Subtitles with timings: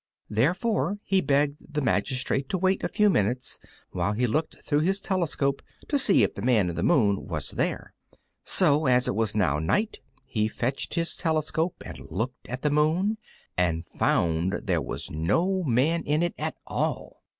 [0.31, 3.59] Therefore he begged the magistrate to wait a few minutes
[3.91, 7.51] while he looked through his telescope to see if the Man in the Moon was
[7.51, 7.93] there.
[8.43, 13.19] So, as it was now night, he fetched his telescope and looked at the Moon,
[13.55, 17.21] and found there was no man in it at all!